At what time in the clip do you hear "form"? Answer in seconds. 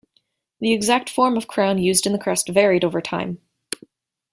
1.11-1.37